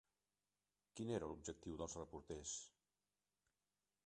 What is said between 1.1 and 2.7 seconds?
era l'objectiu dels reporters?